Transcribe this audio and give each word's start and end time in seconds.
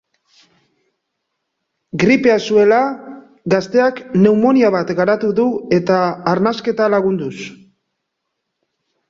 Gripea 2.03 2.37
zuela, 2.45 2.79
gazteak 3.55 4.01
neumonia 4.23 4.73
bat 4.77 4.95
garatu 5.01 5.31
du 5.41 5.47
eta 5.79 6.01
arnasketa 6.35 6.91
lagunduz. 6.97 7.33